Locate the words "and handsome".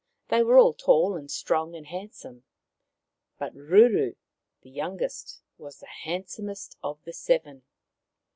1.75-2.43